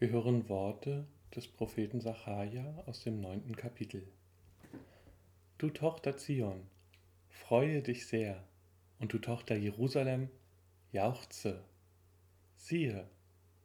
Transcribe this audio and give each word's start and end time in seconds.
Wir 0.00 0.10
hören 0.10 0.48
Worte 0.48 1.08
des 1.34 1.48
Propheten 1.48 2.00
Sacharja 2.00 2.84
aus 2.86 3.02
dem 3.02 3.20
neunten 3.20 3.56
Kapitel. 3.56 4.06
Du 5.58 5.70
Tochter 5.70 6.16
Zion, 6.16 6.60
freue 7.30 7.82
dich 7.82 8.06
sehr, 8.06 8.44
und 9.00 9.12
du 9.12 9.18
Tochter 9.18 9.56
Jerusalem, 9.56 10.30
jauchze. 10.92 11.64
Siehe, 12.54 13.08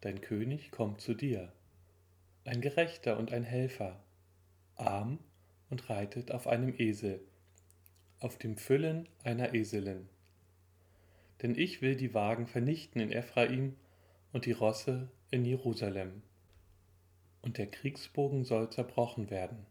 dein 0.02 0.22
König 0.22 0.72
kommt 0.72 1.02
zu 1.02 1.14
dir, 1.14 1.54
ein 2.46 2.62
Gerechter 2.62 3.20
und 3.20 3.32
ein 3.32 3.44
Helfer, 3.44 4.04
arm 4.76 5.20
und 5.70 5.88
reitet 5.88 6.32
auf 6.32 6.48
einem 6.48 6.74
Esel, 6.80 7.22
auf 8.20 8.40
dem 8.40 8.58
Füllen 8.58 9.08
einer 9.24 9.54
Eselin. 9.54 10.10
Denn 11.44 11.54
ich 11.54 11.84
will 11.84 11.96
die 11.96 12.16
Wagen 12.16 12.48
vernichten 12.48 13.02
in 13.02 13.12
Ephraim 13.12 13.76
und 14.32 14.48
die 14.48 14.52
Rosse 14.52 15.12
in 15.34 15.46
Jerusalem. 15.46 16.22
Und 17.42 17.58
der 17.58 17.66
Kriegsbogen 17.66 18.44
soll 18.44 18.70
zerbrochen 18.70 19.32
werden, 19.32 19.66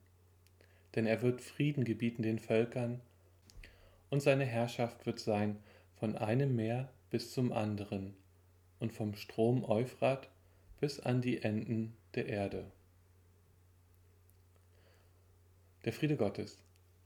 denn 0.97 1.07
er 1.07 1.23
wird 1.23 1.41
Frieden 1.41 1.85
gebieten 1.85 2.23
den 2.23 2.41
Völkern, 2.41 3.01
und 4.11 4.21
seine 4.21 4.45
Herrschaft 4.45 5.07
wird 5.07 5.21
sein 5.21 5.57
von 5.95 6.17
einem 6.17 6.57
Meer 6.57 6.91
bis 7.11 7.33
zum 7.33 7.53
anderen 7.53 8.15
und 8.81 8.93
vom 8.93 9.15
Strom 9.15 9.65
Euphrat 9.65 10.29
bis 10.81 10.99
an 10.99 11.23
die 11.23 11.41
Enden 11.43 11.97
der 12.17 12.27
Erde. 12.27 12.65
Der 15.85 15.93
Friede 15.93 16.17
Gottes, 16.17 16.59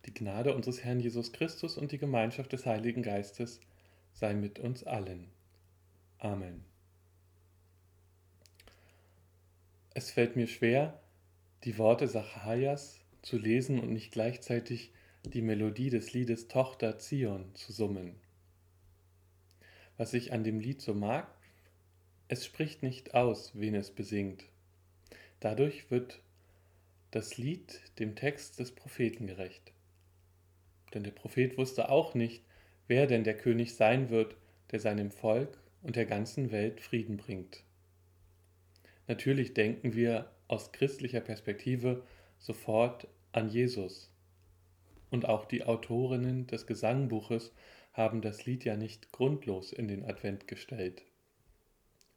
die 0.07 0.15
Gnade 0.15 0.55
unseres 0.55 0.83
Herrn 0.83 0.99
Jesus 0.99 1.33
Christus 1.33 1.77
und 1.77 1.93
die 1.93 1.99
Gemeinschaft 1.99 2.53
des 2.53 2.65
Heiligen 2.65 3.03
Geistes 3.03 3.61
sei 4.15 4.33
mit 4.33 4.59
uns 4.59 4.83
allen. 4.83 5.29
Amen. 6.19 6.65
Es 9.97 10.11
fällt 10.11 10.37
mir 10.37 10.47
schwer, 10.47 11.01
die 11.65 11.79
Worte 11.79 12.07
Zacharias 12.07 13.01
zu 13.23 13.39
lesen 13.39 13.81
und 13.81 13.95
nicht 13.95 14.13
gleichzeitig 14.13 14.93
die 15.25 15.41
Melodie 15.41 15.89
des 15.89 16.13
Liedes 16.13 16.49
Tochter 16.49 16.99
Zion 16.99 17.47
zu 17.55 17.73
summen. 17.73 18.15
Was 19.97 20.13
ich 20.13 20.35
an 20.35 20.45
dem 20.45 20.61
Lied 20.61 20.83
so 20.83 20.93
mag, 20.93 21.27
es 22.29 22.45
spricht 22.45 22.83
nicht 22.83 23.15
aus, 23.15 23.53
wen 23.55 23.75
es 23.75 23.91
besingt. 23.91 24.45
Dadurch 25.41 25.91
wird 25.91 26.21
das 27.11 27.39
Lied 27.39 27.81
dem 27.99 28.17
Text 28.17 28.59
des 28.59 28.73
Propheten 28.73 29.27
gerecht. 29.27 29.73
Denn 30.93 31.05
der 31.05 31.13
Prophet 31.13 31.57
wusste 31.57 31.89
auch 31.89 32.13
nicht, 32.13 32.45
wer 32.87 33.07
denn 33.07 33.25
der 33.25 33.39
König 33.39 33.75
sein 33.75 34.11
wird, 34.11 34.37
der 34.73 34.81
seinem 34.81 35.11
Volk 35.11 35.57
und 35.83 35.97
der 35.97 36.05
ganzen 36.05 36.51
Welt 36.51 36.83
Frieden 36.83 37.17
bringt. 37.17 37.63
Natürlich 39.09 39.55
denken 39.55 39.95
wir 39.95 40.31
aus 40.49 40.73
christlicher 40.73 41.21
Perspektive 41.21 42.03
sofort 42.39 43.09
an 43.33 43.49
Jesus. 43.49 44.11
Und 45.11 45.27
auch 45.27 45.45
die 45.45 45.65
Autorinnen 45.65 46.47
des 46.47 46.67
Gesangbuches 46.67 47.53
haben 47.93 48.21
das 48.21 48.45
Lied 48.45 48.65
ja 48.65 48.77
nicht 48.77 49.13
grundlos 49.13 49.73
in 49.73 49.89
den 49.89 50.05
Advent 50.05 50.49
gestellt. 50.49 51.03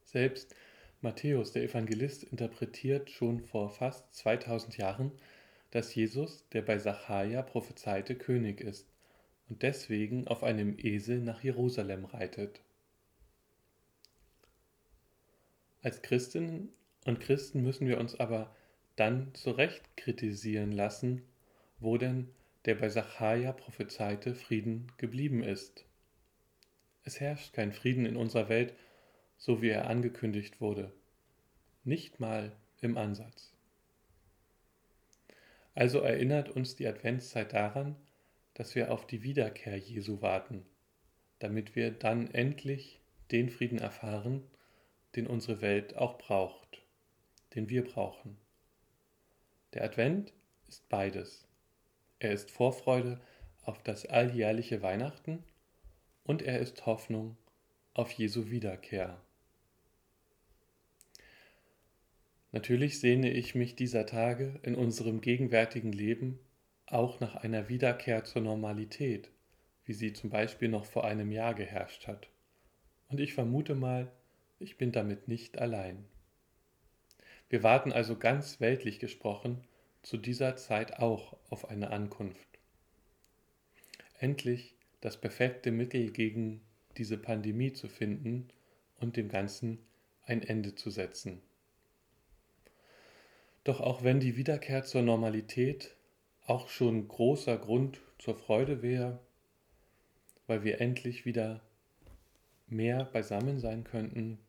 Selbst 0.03 0.55
Matthäus, 1.01 1.53
der 1.53 1.63
Evangelist, 1.63 2.23
interpretiert 2.23 3.09
schon 3.09 3.39
vor 3.39 3.69
fast 3.69 4.13
2000 4.15 4.77
Jahren, 4.77 5.11
dass 5.71 5.93
Jesus, 5.95 6.47
der 6.49 6.63
bei 6.63 6.79
Sacharja 6.79 7.41
prophezeite, 7.43 8.15
König 8.15 8.59
ist 8.59 8.87
und 9.49 9.61
deswegen 9.61 10.27
auf 10.27 10.43
einem 10.43 10.77
Esel 10.77 11.19
nach 11.19 11.43
Jerusalem 11.43 12.05
reitet. 12.05 12.59
Als 15.81 16.01
Christinnen 16.01 16.73
und 17.09 17.19
Christen 17.19 17.63
müssen 17.63 17.87
wir 17.87 17.97
uns 17.97 18.19
aber 18.19 18.55
dann 18.95 19.33
zurecht 19.33 19.97
kritisieren 19.97 20.71
lassen, 20.71 21.23
wo 21.79 21.97
denn 21.97 22.29
der 22.65 22.75
bei 22.75 22.87
Sacharja 22.87 23.51
prophezeite 23.51 24.35
Frieden 24.35 24.91
geblieben 24.97 25.41
ist. 25.41 25.85
Es 27.03 27.19
herrscht 27.19 27.53
kein 27.53 27.71
Frieden 27.71 28.05
in 28.05 28.15
unserer 28.15 28.47
Welt, 28.47 28.75
so 29.37 29.59
wie 29.59 29.69
er 29.69 29.89
angekündigt 29.89 30.61
wurde. 30.61 30.93
Nicht 31.83 32.19
mal 32.19 32.51
im 32.79 32.95
Ansatz. 32.95 33.53
Also 35.73 36.01
erinnert 36.01 36.49
uns 36.49 36.75
die 36.75 36.85
Adventszeit 36.85 37.53
daran, 37.53 37.95
dass 38.53 38.75
wir 38.75 38.91
auf 38.91 39.07
die 39.07 39.23
Wiederkehr 39.23 39.77
Jesu 39.77 40.21
warten, 40.21 40.63
damit 41.39 41.75
wir 41.75 41.89
dann 41.89 42.29
endlich 42.29 42.99
den 43.31 43.49
Frieden 43.49 43.79
erfahren, 43.79 44.43
den 45.15 45.25
unsere 45.25 45.61
Welt 45.61 45.95
auch 45.95 46.19
braucht 46.19 46.78
den 47.55 47.69
wir 47.69 47.83
brauchen. 47.83 48.37
Der 49.73 49.83
Advent 49.83 50.33
ist 50.67 50.87
beides. 50.89 51.47
Er 52.19 52.31
ist 52.31 52.51
Vorfreude 52.51 53.19
auf 53.63 53.81
das 53.83 54.05
alljährliche 54.05 54.81
Weihnachten 54.81 55.43
und 56.23 56.41
er 56.41 56.59
ist 56.59 56.85
Hoffnung 56.85 57.37
auf 57.93 58.11
Jesu 58.11 58.49
Wiederkehr. 58.49 59.21
Natürlich 62.51 62.99
sehne 62.99 63.31
ich 63.31 63.53
mich 63.53 63.75
dieser 63.75 64.05
Tage 64.05 64.59
in 64.63 64.75
unserem 64.75 65.21
gegenwärtigen 65.21 65.91
Leben 65.91 66.39
auch 66.87 67.19
nach 67.19 67.35
einer 67.35 67.69
Wiederkehr 67.69 68.23
zur 68.23 68.41
Normalität, 68.41 69.29
wie 69.85 69.93
sie 69.93 70.13
zum 70.13 70.31
Beispiel 70.31 70.69
noch 70.69 70.85
vor 70.85 71.05
einem 71.05 71.31
Jahr 71.31 71.53
geherrscht 71.53 72.07
hat. 72.07 72.29
Und 73.07 73.19
ich 73.19 73.33
vermute 73.33 73.75
mal, 73.75 74.11
ich 74.59 74.77
bin 74.77 74.91
damit 74.91 75.27
nicht 75.27 75.59
allein. 75.59 76.05
Wir 77.49 77.63
warten 77.63 77.91
also 77.91 78.15
ganz 78.15 78.61
weltlich 78.61 78.99
gesprochen 78.99 79.63
zu 80.03 80.17
dieser 80.17 80.55
Zeit 80.55 80.99
auch 80.99 81.35
auf 81.49 81.69
eine 81.69 81.89
Ankunft. 81.89 82.47
Endlich 84.19 84.75
das 85.01 85.19
perfekte 85.19 85.71
Mittel 85.71 86.11
gegen 86.11 86.61
diese 86.97 87.17
Pandemie 87.17 87.73
zu 87.73 87.87
finden 87.87 88.49
und 88.97 89.17
dem 89.17 89.29
Ganzen 89.29 89.79
ein 90.25 90.43
Ende 90.43 90.75
zu 90.75 90.91
setzen. 90.91 91.41
Doch 93.63 93.81
auch 93.81 94.03
wenn 94.03 94.19
die 94.19 94.35
Wiederkehr 94.35 94.83
zur 94.83 95.01
Normalität 95.01 95.95
auch 96.45 96.69
schon 96.69 97.07
großer 97.07 97.57
Grund 97.57 98.01
zur 98.17 98.35
Freude 98.35 98.81
wäre, 98.81 99.19
weil 100.47 100.63
wir 100.63 100.81
endlich 100.81 101.25
wieder 101.25 101.61
mehr 102.67 103.05
beisammen 103.05 103.59
sein 103.59 103.83
könnten, 103.83 104.39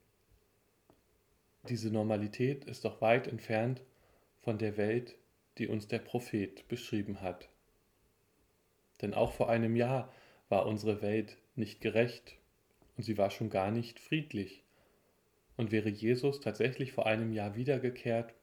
diese 1.69 1.91
Normalität 1.91 2.65
ist 2.65 2.84
doch 2.84 3.00
weit 3.00 3.26
entfernt 3.26 3.82
von 4.41 4.59
der 4.59 4.76
Welt, 4.76 5.16
die 5.59 5.69
uns 5.69 5.88
der 5.88 5.98
Prophet 5.98 6.66
beschrieben 6.69 7.21
hat. 7.21 7.48
Denn 9.03 9.15
auch 9.15 9.32
vor 9.32 9.50
einem 9.50 9.76
Jahr 9.76 10.12
war 10.48 10.66
unsere 10.66 11.03
Welt 11.03 11.37
nicht 11.54 11.81
gerecht 11.81 12.37
und 12.97 13.04
sie 13.04 13.19
war 13.19 13.31
schon 13.31 13.50
gar 13.50 13.71
nicht 13.71 14.00
friedlich. 14.00 14.65
Und 15.56 15.72
wäre 15.72 15.91
Jesus 15.91 16.41
tatsächlich 16.41 16.93
vor 16.93 17.06
einem 17.06 17.32
Jahr 17.32 17.54
wiedergekehrt, 17.54 18.34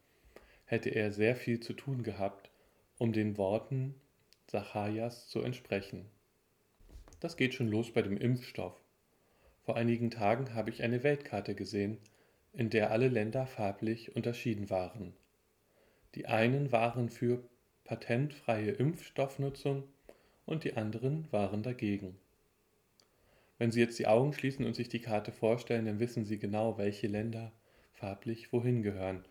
hätte 0.65 0.89
er 0.89 1.11
sehr 1.11 1.35
viel 1.35 1.59
zu 1.59 1.73
tun 1.73 2.03
gehabt, 2.03 2.51
um 2.97 3.13
den 3.13 3.37
Worten 3.37 3.95
Zacharias 4.45 5.27
zu 5.27 5.41
entsprechen. 5.41 6.05
Das 7.19 7.35
geht 7.35 7.55
schon 7.55 7.67
los 7.67 7.91
bei 7.91 8.03
dem 8.03 8.17
Impfstoff. 8.17 8.79
Vor 9.63 9.75
einigen 9.75 10.11
Tagen 10.11 10.53
habe 10.53 10.69
ich 10.69 10.83
eine 10.83 11.03
Weltkarte 11.03 11.55
gesehen, 11.55 11.97
in 12.57 12.71
der 12.71 12.89
alle 12.89 13.07
Länder 13.07 13.45
farblich 13.45 14.15
unterschieden 14.15 14.71
waren. 14.71 15.13
Die 16.15 16.25
einen 16.25 16.71
waren 16.71 17.07
für 17.07 17.47
patentfreie 17.83 18.71
Impfstoffnutzung 18.71 19.83
und 20.47 20.63
die 20.63 20.73
anderen 20.73 21.31
waren 21.31 21.61
dagegen. 21.61 22.17
Wenn 23.59 23.71
Sie 23.71 23.79
jetzt 23.79 23.99
die 23.99 24.07
Augen 24.07 24.33
schließen 24.33 24.65
und 24.65 24.75
sich 24.75 24.89
die 24.89 25.01
Karte 25.01 25.31
vorstellen, 25.31 25.85
dann 25.85 25.99
wissen 25.99 26.25
Sie 26.25 26.39
genau, 26.39 26.79
welche 26.79 27.05
Länder 27.05 27.51
farblich 27.93 28.51
wohin 28.51 28.81
gehören. 28.81 29.23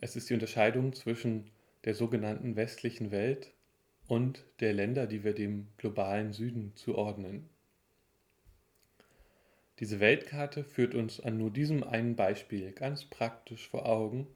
Es 0.00 0.16
ist 0.16 0.30
die 0.30 0.34
Unterscheidung 0.34 0.94
zwischen 0.94 1.50
der 1.84 1.94
sogenannten 1.94 2.56
westlichen 2.56 3.10
Welt 3.10 3.52
und 4.08 4.46
der 4.60 4.72
Länder, 4.72 5.06
die 5.06 5.24
wir 5.24 5.34
dem 5.34 5.68
globalen 5.76 6.32
Süden 6.32 6.72
zuordnen. 6.74 7.50
Diese 9.80 9.98
Weltkarte 9.98 10.62
führt 10.62 10.94
uns 10.94 11.20
an 11.20 11.38
nur 11.38 11.50
diesem 11.50 11.82
einen 11.82 12.14
Beispiel 12.14 12.72
ganz 12.72 13.06
praktisch 13.06 13.66
vor 13.66 13.86
Augen, 13.86 14.26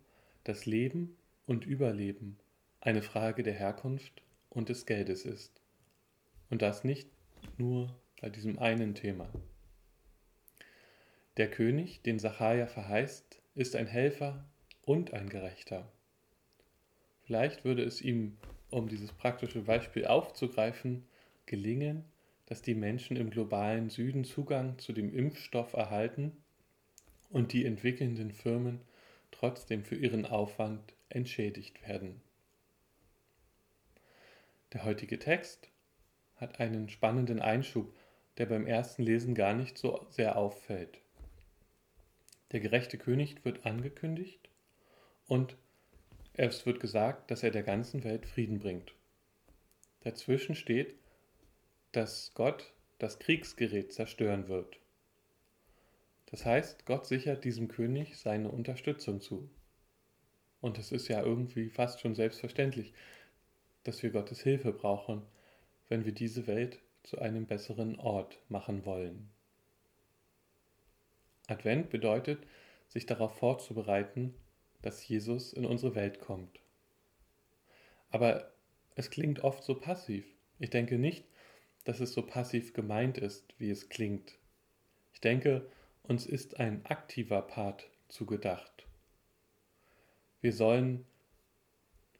dass 0.43 0.65
Leben 0.65 1.17
und 1.47 1.67
Überleben 1.67 2.39
eine 2.81 3.03
Frage 3.03 3.43
der 3.43 3.53
Herkunft 3.53 4.23
und 4.49 4.71
des 4.71 4.87
Geldes 4.87 5.27
ist. 5.27 5.61
Und 6.49 6.63
das 6.63 6.83
nicht 6.83 7.11
nur 7.59 7.95
bei 8.23 8.31
diesem 8.31 8.59
einen 8.59 8.95
Thema. 8.95 9.29
Der 11.37 11.51
König, 11.51 12.01
den 12.01 12.19
Sacharja 12.19 12.67
verheißt, 12.67 13.43
ist 13.55 13.77
ein 13.77 13.87
Helfer 13.87 14.47
und 14.83 15.13
ein 15.13 15.29
Gerechter. 15.29 15.93
Vielleicht 17.25 17.65
würde 17.65 17.83
es 17.83 18.01
ihm, 18.01 18.39
um 18.71 18.89
dieses 18.89 19.13
praktische 19.13 19.63
Beispiel 19.63 20.07
aufzugreifen, 20.07 21.05
gelingen, 21.45 22.05
dass 22.55 22.63
die 22.63 22.77
Menschen 22.77 23.17
im 23.17 23.31
globalen 23.31 23.91
Süden 23.91 24.23
Zugang 24.23 24.79
zu 24.79 24.93
dem 24.93 25.13
Impfstoff 25.13 25.73
erhalten 25.73 26.31
und 27.29 27.53
die 27.53 27.65
entwickelnden 27.65 28.31
Firmen 28.31 28.81
trotzdem 29.33 29.83
für 29.83 29.97
ihren 29.97 30.25
Aufwand 30.25 30.95
entschädigt 31.09 31.83
werden. 31.83 32.21
Der 34.73 34.85
heutige 34.85 35.19
Text 35.19 35.69
hat 36.37 36.61
einen 36.61 36.89
spannenden 36.89 37.43
Einschub, 37.43 37.93
der 38.39 38.47
beim 38.47 38.69
ersten 38.69 39.03
Lesen 39.03 39.35
gar 39.35 39.55
nicht 39.55 39.77
so 39.77 40.07
sehr 40.09 40.39
auffällt. 40.39 41.01
Der 42.53 42.61
gerechte 42.61 42.99
König 42.99 43.45
wird 43.45 43.67
angekündigt 43.67 44.49
und 45.27 45.57
es 46.35 46.65
wird 46.67 46.79
gesagt, 46.79 47.33
dass 47.33 47.43
er 47.43 47.51
der 47.51 47.65
ganzen 47.65 48.05
Welt 48.05 48.27
Frieden 48.27 48.61
bringt. 48.61 48.95
Dazwischen 50.03 50.55
steht, 50.55 50.95
dass 51.97 52.33
Gott 52.35 52.73
das 52.99 53.19
Kriegsgerät 53.19 53.93
zerstören 53.93 54.49
wird. 54.49 54.79
Das 56.27 56.45
heißt, 56.45 56.87
Gott 56.87 57.07
sichert 57.07 57.45
diesem 57.45 57.69
König 57.69 58.19
seine 58.19 58.51
Unterstützung 58.51 59.21
zu. 59.21 59.49
Und 60.61 60.79
es 60.79 60.91
ist 60.91 61.07
ja 61.07 61.23
irgendwie 61.23 61.71
fast 61.71 62.01
schon 62.01 62.15
selbstverständlich, 62.15 62.93
dass 63.85 64.03
wir 64.03 64.11
Gottes 64.11 64.41
Hilfe 64.41 64.73
brauchen, 64.73 65.23
wenn 65.89 66.05
wir 66.05 66.13
diese 66.13 66.47
Welt 66.49 66.81
zu 67.05 67.21
einem 67.21 67.47
besseren 67.47 68.01
Ort 68.01 68.41
machen 68.49 68.85
wollen. 68.85 69.31
Advent 71.47 71.91
bedeutet, 71.91 72.45
sich 72.89 73.07
darauf 73.07 73.37
vorzubereiten, 73.39 74.35
dass 74.83 75.07
Jesus 75.07 75.53
in 75.53 75.65
unsere 75.65 75.95
Welt 75.95 76.19
kommt. 76.19 76.59
Aber 78.11 78.53
es 78.97 79.11
klingt 79.11 79.45
oft 79.45 79.63
so 79.63 79.75
passiv. 79.75 80.25
Ich 80.59 80.71
denke 80.71 80.99
nicht, 80.99 81.25
dass 81.85 82.01
es 82.01 82.13
so 82.13 82.23
passiv 82.23 82.73
gemeint 82.73 83.19
ist, 83.19 83.55
wie 83.59 83.71
es 83.71 83.89
klingt. 83.89 84.39
Ich 85.13 85.21
denke, 85.21 85.67
uns 86.03 86.27
ist 86.27 86.59
ein 86.59 86.85
aktiver 86.87 87.43
Part 87.43 87.89
zugedacht. 88.09 88.87
Wir 90.41 90.53
sollen 90.53 91.05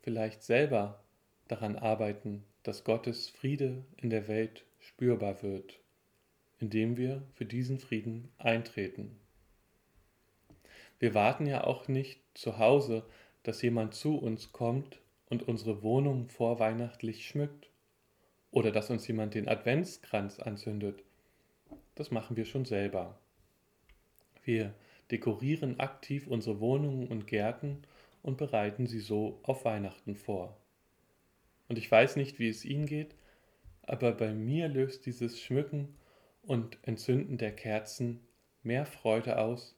vielleicht 0.03 0.43
selber 0.43 1.03
daran 1.49 1.77
arbeiten, 1.77 2.45
dass 2.63 2.85
Gottes 2.85 3.29
Friede 3.29 3.85
in 3.97 4.11
der 4.11 4.29
Welt 4.29 4.65
spürbar 4.79 5.43
wird, 5.43 5.81
indem 6.59 6.97
wir 6.97 7.23
für 7.35 7.45
diesen 7.45 7.79
Frieden 7.79 8.31
eintreten. 8.39 9.19
Wir 10.99 11.15
warten 11.15 11.47
ja 11.47 11.65
auch 11.65 11.89
nicht 11.89 12.21
zu 12.35 12.59
Hause, 12.59 13.05
dass 13.43 13.61
jemand 13.61 13.95
zu 13.95 14.17
uns 14.17 14.53
kommt 14.53 15.01
und 15.29 15.43
unsere 15.43 15.83
Wohnung 15.83 16.29
vorweihnachtlich 16.29 17.27
schmückt 17.27 17.69
oder 18.55 18.71
dass 18.71 18.89
uns 18.89 19.07
jemand 19.09 19.35
den 19.35 19.49
Adventskranz 19.49 20.39
anzündet. 20.39 21.03
Das 21.97 22.13
machen 22.13 22.37
wir 22.37 22.45
schon 22.45 22.65
selber. 22.65 23.19
Wir 24.45 24.73
dekorieren 25.11 25.81
aktiv 25.81 26.29
unsere 26.29 26.61
Wohnungen 26.61 27.09
und 27.09 27.27
Gärten 27.27 27.83
und 28.23 28.39
bereiten 28.39 28.87
sie 28.87 29.01
so 29.01 29.41
auf 29.43 29.65
Weihnachten 29.65 30.15
vor. 30.15 30.57
Und 31.69 31.79
ich 31.79 31.91
weiß 31.91 32.15
nicht, 32.15 32.39
wie 32.39 32.49
es 32.49 32.65
Ihnen 32.65 32.87
geht, 32.87 33.17
aber 33.83 34.13
bei 34.13 34.33
mir 34.33 34.69
löst 34.69 35.05
dieses 35.05 35.41
Schmücken 35.41 35.97
und 36.43 36.79
Entzünden 36.83 37.39
der 37.39 37.57
Kerzen 37.57 38.21
mehr 38.63 38.87
Freude 38.87 39.39
aus 39.39 39.77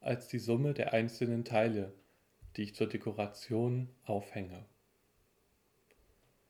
als 0.00 0.26
die 0.26 0.40
Summe 0.40 0.74
der 0.74 0.92
einzelnen 0.92 1.44
Teile, 1.44 1.92
die 2.56 2.62
ich 2.62 2.74
zur 2.74 2.88
Dekoration 2.88 3.88
aufhänge. 4.02 4.64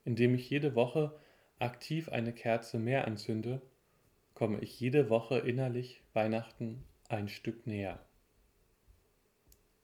Indem 0.07 0.35
ich 0.35 0.49
jede 0.49 0.75
Woche 0.75 1.13
aktiv 1.59 2.09
eine 2.09 2.33
Kerze 2.33 2.79
mehr 2.79 3.07
anzünde, 3.07 3.61
komme 4.35 4.61
ich 4.61 4.79
jede 4.79 5.09
Woche 5.09 5.39
innerlich 5.39 6.03
Weihnachten 6.13 6.85
ein 7.09 7.29
Stück 7.29 7.67
näher. 7.67 7.99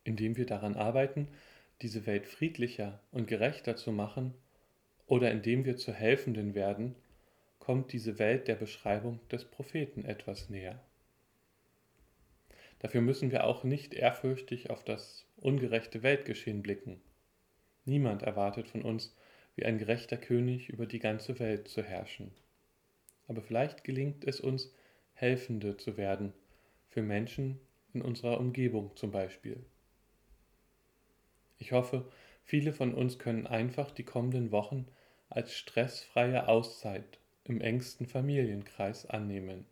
Indem 0.05 0.37
wir 0.37 0.47
daran 0.47 0.75
arbeiten, 0.75 1.29
diese 1.81 2.07
Welt 2.07 2.27
friedlicher 2.27 3.01
und 3.11 3.27
gerechter 3.27 3.77
zu 3.77 3.93
machen, 3.93 4.35
oder 5.07 5.31
indem 5.31 5.65
wir 5.65 5.77
zu 5.77 5.93
Helfenden 5.93 6.55
werden, 6.55 6.95
kommt 7.59 7.93
diese 7.93 8.19
Welt 8.19 8.49
der 8.49 8.55
Beschreibung 8.55 9.21
des 9.31 9.45
Propheten 9.45 10.05
etwas 10.05 10.49
näher. 10.49 10.81
Dafür 12.81 13.01
müssen 13.01 13.31
wir 13.31 13.45
auch 13.45 13.63
nicht 13.63 13.95
ehrfürchtig 13.95 14.71
auf 14.71 14.85
das 14.85 15.25
ungerechte 15.37 16.03
Weltgeschehen 16.03 16.63
blicken. 16.63 17.01
Niemand 17.85 18.23
erwartet 18.23 18.69
von 18.69 18.83
uns, 18.83 19.15
wie 19.55 19.65
ein 19.65 19.79
gerechter 19.79 20.17
König 20.17 20.69
über 20.69 20.87
die 20.87 20.99
ganze 20.99 21.39
Welt 21.39 21.69
zu 21.69 21.83
herrschen. 21.83 22.33
Aber 23.29 23.43
vielleicht 23.43 23.85
gelingt 23.85 24.25
es 24.25 24.41
uns, 24.41 24.75
Helfende 25.15 25.77
zu 25.77 25.97
werden, 25.97 26.33
für 26.89 27.03
Menschen 27.03 27.61
in 27.93 28.03
unserer 28.03 28.41
Umgebung 28.41 28.97
zum 28.97 29.11
Beispiel. 29.11 29.65
Ich 31.59 31.73
hoffe, 31.73 32.11
viele 32.45 32.73
von 32.73 32.95
uns 32.95 33.19
können 33.19 33.47
einfach 33.47 33.91
die 33.91 34.05
kommenden 34.05 34.51
Wochen 34.51 34.87
als 35.29 35.55
stressfreie 35.55 36.49
Auszeit 36.49 37.19
im 37.45 37.61
engsten 37.61 38.07
Familienkreis 38.07 39.07
annehmen. 39.07 39.67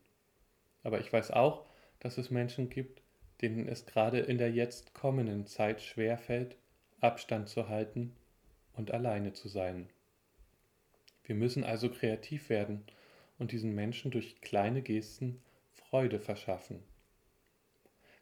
Aber 0.82 1.00
ich 1.00 1.12
weiß 1.12 1.32
auch, 1.32 1.66
dass 1.98 2.16
es 2.16 2.30
Menschen 2.30 2.70
gibt, 2.70 3.02
denen 3.42 3.68
es 3.68 3.86
gerade 3.86 4.20
in 4.20 4.38
der 4.38 4.52
jetzt 4.52 4.94
kommenden 4.94 5.46
Zeit 5.46 5.82
schwerfällt, 5.82 6.56
Abstand 7.00 7.48
zu 7.48 7.68
halten 7.68 8.14
und 8.80 8.90
alleine 8.92 9.34
zu 9.34 9.48
sein. 9.48 9.90
Wir 11.22 11.34
müssen 11.34 11.64
also 11.64 11.90
kreativ 11.90 12.48
werden 12.48 12.82
und 13.38 13.52
diesen 13.52 13.74
Menschen 13.74 14.10
durch 14.10 14.40
kleine 14.40 14.82
Gesten 14.82 15.42
Freude 15.70 16.18
verschaffen. 16.18 16.82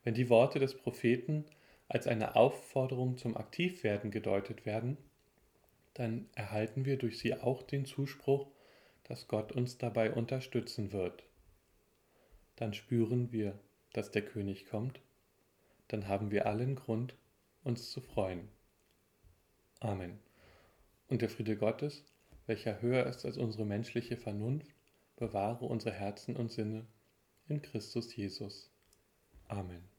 Wenn 0.02 0.14
die 0.14 0.28
Worte 0.28 0.58
des 0.58 0.74
Propheten 0.74 1.46
als 1.86 2.06
eine 2.06 2.34
Aufforderung 2.34 3.16
zum 3.16 3.36
Aktivwerden 3.36 4.10
gedeutet 4.10 4.66
werden, 4.66 4.98
dann 5.94 6.28
erhalten 6.34 6.84
wir 6.84 6.98
durch 6.98 7.18
sie 7.18 7.34
auch 7.34 7.62
den 7.62 7.86
Zuspruch, 7.86 8.48
dass 9.04 9.28
Gott 9.28 9.52
uns 9.52 9.78
dabei 9.78 10.12
unterstützen 10.12 10.92
wird. 10.92 11.24
Dann 12.56 12.74
spüren 12.74 13.32
wir, 13.32 13.58
dass 13.92 14.10
der 14.10 14.22
König 14.22 14.66
kommt, 14.66 15.00
dann 15.86 16.08
haben 16.08 16.30
wir 16.30 16.46
allen 16.46 16.74
Grund, 16.74 17.16
uns 17.62 17.90
zu 17.90 18.00
freuen. 18.00 18.48
Amen. 19.80 20.18
Und 21.08 21.22
der 21.22 21.28
Friede 21.28 21.56
Gottes, 21.56 22.04
welcher 22.46 22.80
höher 22.80 23.06
ist 23.06 23.24
als 23.24 23.36
unsere 23.36 23.64
menschliche 23.64 24.16
Vernunft, 24.16 24.74
bewahre 25.16 25.64
unsere 25.64 25.94
Herzen 25.94 26.36
und 26.36 26.52
Sinne 26.52 26.86
in 27.46 27.62
Christus 27.62 28.14
Jesus. 28.14 28.70
Amen. 29.48 29.97